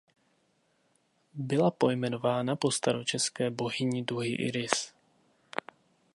Byla 1.33 1.71
pojmenována 1.71 2.55
po 2.55 2.71
starořecké 2.71 3.49
bohyni 3.49 4.03
duhy 4.03 4.33
Iris. 4.35 4.93